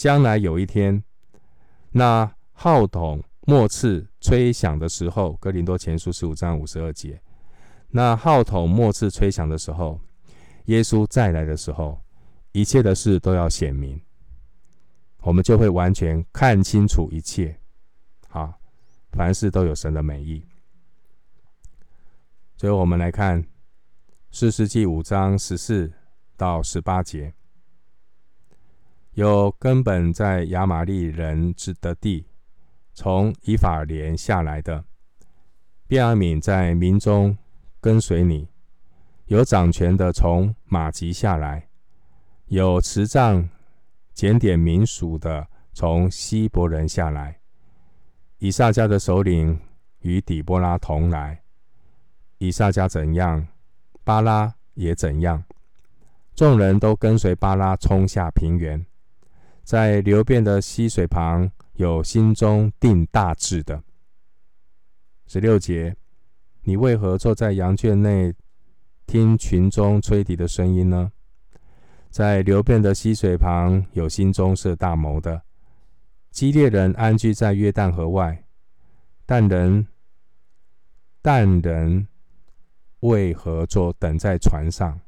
[0.00, 1.04] 将来有一天，
[1.90, 7.20] 那号筒末次吹响的时候，《哥林多前书》十五章五十二节，
[7.90, 10.00] 那号筒末次吹响的时候，
[10.64, 12.00] 耶稣再来的时候，
[12.52, 14.00] 一切的事都要显明，
[15.18, 17.54] 我们就会完全看清楚一切。
[18.26, 18.54] 好，
[19.12, 20.42] 凡事都有神的美意。
[22.56, 23.42] 最后，我们来看
[24.30, 25.92] 《四世纪》五章十四
[26.38, 27.34] 到十八节。
[29.14, 32.26] 有根本在亚玛力人之的地，
[32.94, 34.84] 从以法莲下来的，
[35.86, 37.36] 便雅敏在民中
[37.80, 38.46] 跟随你；
[39.26, 41.68] 有掌权的从马吉下来，
[42.46, 43.48] 有持杖
[44.14, 47.40] 检点民数的从希伯人下来。
[48.38, 49.60] 以萨迦的首领
[49.98, 51.42] 与底波拉同来，
[52.38, 53.48] 以萨迦怎样，
[54.04, 55.42] 巴拉也怎样，
[56.34, 58.86] 众人都跟随巴拉冲下平原。
[59.70, 63.80] 在流变的溪水旁，有心中定大志的。
[65.28, 65.94] 十六节，
[66.62, 68.34] 你为何坐在羊圈内，
[69.06, 71.12] 听群中吹笛的声音呢？
[72.10, 75.40] 在流变的溪水旁，有心中设大谋的。
[76.32, 78.42] 基列人安居在约旦河外，
[79.24, 79.86] 但人
[81.22, 82.08] 但人
[82.98, 84.98] 为何坐等在船上？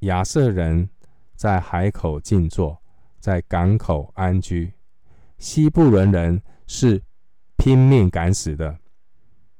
[0.00, 0.90] 亚瑟人
[1.34, 2.78] 在海口静坐。
[3.18, 4.72] 在港口安居，
[5.38, 7.02] 西布伦人是
[7.56, 8.78] 拼命赶死的。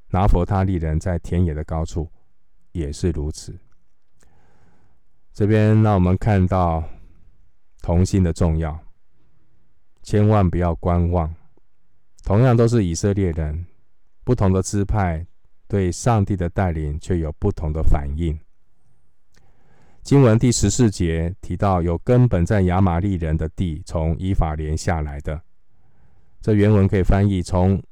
[0.09, 2.09] 拿弗他利人在田野的高处
[2.71, 3.57] 也是如此。
[5.33, 6.83] 这边让我们看到
[7.81, 8.79] 同心的重要，
[10.01, 11.35] 千万不要观望。
[12.23, 13.65] 同样都是以色列人，
[14.23, 15.25] 不同的支派
[15.67, 18.37] 对上帝的带领却有不同的反应。
[20.07, 25.41] 经文第十四节提到，有根本在亚玛力人的地，从以法莲下来的。
[26.39, 27.83] 这原文可以翻译：从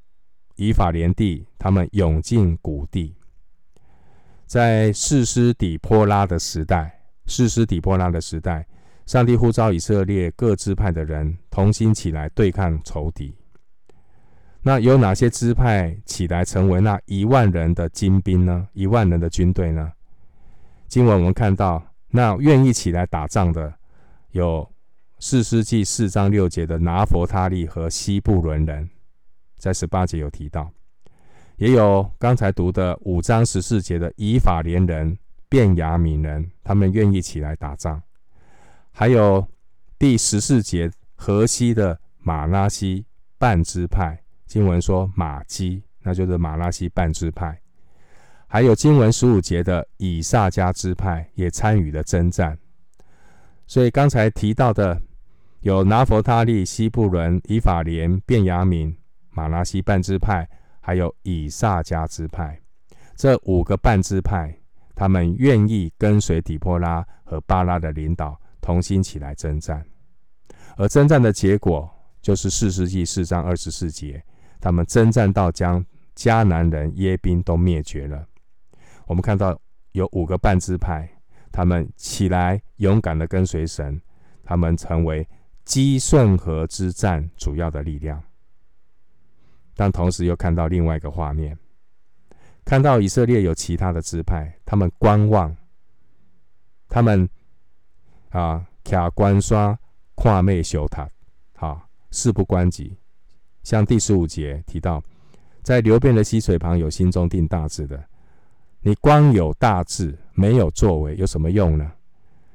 [0.55, 3.13] 以法莲地，他们涌进谷地。
[4.45, 8.65] 在士师底波拉的时代，士师底波拉的时代，
[9.05, 13.35] 上帝呼召以色列各支派的人同心起来对抗仇敌。
[14.61, 18.69] 那有哪些支派起来成为那一万人的精兵呢？
[18.71, 19.91] 一万人的军队呢？
[20.87, 21.85] 经文我们看到。
[22.15, 23.73] 那愿意起来打仗的
[24.31, 24.65] 有
[25.19, 28.89] 四世纪四章六节的拿佛他利和西布伦人，
[29.57, 30.71] 在十八节有提到，
[31.57, 35.17] 也有刚才读的五章十四节的以法莲人、
[35.49, 38.01] 便雅悯人，他们愿意起来打仗，
[38.93, 39.45] 还有
[39.99, 43.05] 第十四节河西的马拉西
[43.37, 47.59] 半支派，经文说马基，那就是马拉西半支派。
[48.55, 52.57] 还有经文十五节的以萨迦支派也参与了征战，
[53.67, 55.01] 所以刚才提到的
[55.59, 58.95] 有拿弗他利、西布伦、以法莲、便雅明、
[59.31, 60.47] 玛拉西半支派，
[60.79, 62.57] 还有以萨迦支派，
[63.17, 64.57] 这五个半支派，
[64.95, 69.85] 他们愿意跟随底波拉和巴拉的领导，同心起来征战。
[70.77, 74.23] 而征战的结果，就是四世纪四章二十四节，
[74.61, 75.85] 他们征战到将
[76.15, 78.25] 迦南人耶宾都灭绝了。
[79.07, 79.59] 我们看到
[79.91, 81.09] 有五个半支派，
[81.51, 84.01] 他们起来勇敢的跟随神，
[84.43, 85.27] 他们成为
[85.63, 88.21] 基顺河之战主要的力量。
[89.75, 91.57] 但同时又看到另外一个画面，
[92.63, 95.55] 看到以色列有其他的支派，他们观望，
[96.87, 97.29] 他们
[98.29, 99.77] 啊卡关刷
[100.15, 101.09] 跨妹修塔，
[101.55, 102.97] 好事不关己。
[103.63, 105.03] 像第十五节提到，
[105.61, 108.03] 在流便的溪水旁有心中定大志的。
[108.87, 111.91] 你光有大志，没有作为，有什么用呢？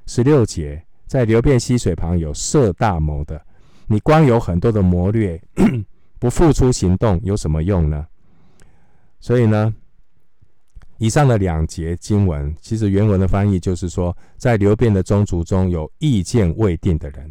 [0.06, 3.44] 十六节，在流便溪水旁有设大谋的，
[3.88, 5.42] 你光有很多的谋略，
[6.20, 8.06] 不付出行动，有什么用呢？
[9.18, 9.74] 所以呢，
[10.98, 17.28] 以上的两节经文，其实原文的翻译就是说，在流便的宗族中有意见未定的人，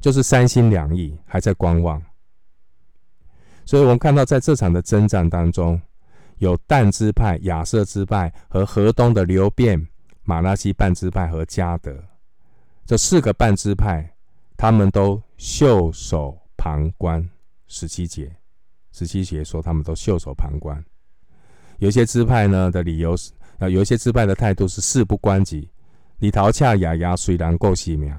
[0.00, 2.02] 就是三心两意，还在观望。
[3.64, 5.80] 所以我们看到，在这场的征战当中。
[6.40, 9.86] 有但支派、亚瑟支派和河东的流便、
[10.22, 11.94] 玛拿西半支派和迦得
[12.86, 14.10] 这四个半支派，
[14.56, 17.26] 他们都袖手旁观。
[17.68, 18.34] 十七节，
[18.90, 20.82] 十七节说他们都袖手旁观。
[21.78, 25.68] 有些支派呢的理由是，啊，有一些支派的态度是事不关己，
[26.20, 28.18] 里头恰雅雅虽然够细命。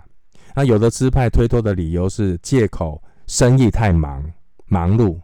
[0.56, 4.24] 那有的支派推脱的理由是借口生意太忙
[4.68, 5.20] 忙碌。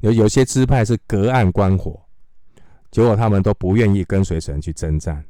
[0.00, 2.00] 有有些支派是隔岸观火，
[2.90, 5.24] 结果他们都不愿意跟随神去征战。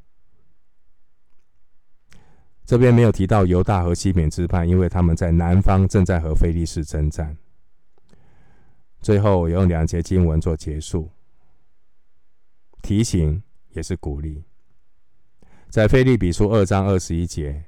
[2.66, 7.34] 这边没有提到犹大和西缅支派，因为他们在南方正在和菲利士征战。
[9.00, 11.10] 最后我用两节经文做结束，
[12.82, 14.44] 提醒也是鼓励。
[15.70, 17.64] 在腓立比书二章二十一节，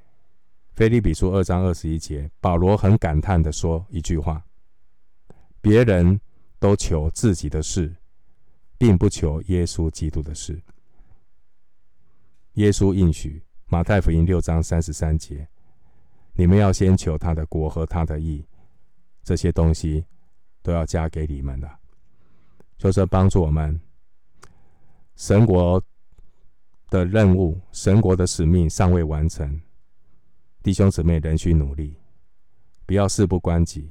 [0.75, 4.45] 腓立比书二章二十一节，保罗很感叹的说一句话：
[5.61, 6.21] 别人。
[6.61, 7.95] 都求自己的事，
[8.77, 10.61] 并不求耶稣基督的事。
[12.53, 15.47] 耶稣应许，马太福音六章三十三节
[16.37, 18.45] ：“你们要先求他的国和他的义，
[19.23, 20.05] 这些东西
[20.61, 21.67] 都要加给你们的。”
[22.77, 23.81] 就是帮助我们，
[25.15, 25.83] 神国
[26.91, 29.59] 的任务、神国的使命尚未完成，
[30.61, 31.97] 弟兄姊妹仍需努力，
[32.85, 33.89] 不要事不关己。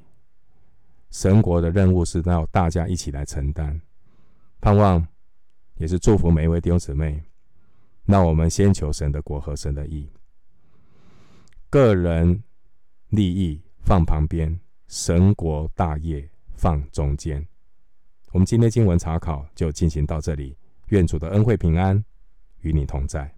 [1.10, 3.80] 神国的任务是要大家一起来承担，
[4.60, 5.06] 盼望
[5.76, 7.22] 也是祝福每一位弟兄姊妹。
[8.04, 10.08] 那我们先求神的国和神的义，
[11.68, 12.42] 个人
[13.08, 14.58] 利益放旁边，
[14.88, 17.46] 神国大业放中间。
[18.32, 20.56] 我们今天经文查考就进行到这里，
[20.88, 22.04] 愿主的恩惠平安
[22.60, 23.32] 与你同在。